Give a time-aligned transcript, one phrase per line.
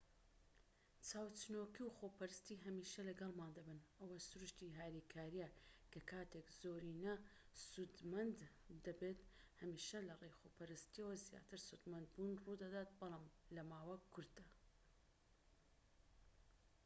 [1.07, 5.47] چاوچنۆکی و خۆپەرستی هەمیشە لەگەڵمان دەبن ئەوە سروشتی هاریکاریە
[5.91, 7.15] کە کاتێك زۆرینە
[7.67, 8.39] سودمەند
[8.85, 9.19] دەبێت
[9.59, 13.25] هەمیشە لەڕێی خۆپەرستیەوە زیاتر سودمەندبوون ڕوودەدات بەڵام
[13.55, 14.45] لەماوە کورتدا